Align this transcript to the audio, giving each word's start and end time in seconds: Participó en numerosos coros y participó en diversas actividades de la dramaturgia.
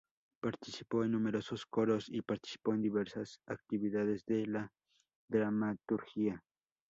Participó 0.41 1.03
en 1.03 1.11
numerosos 1.11 1.67
coros 1.67 2.09
y 2.09 2.23
participó 2.23 2.73
en 2.73 2.81
diversas 2.81 3.39
actividades 3.45 4.25
de 4.25 4.47
la 4.47 4.71
dramaturgia. 5.29 6.41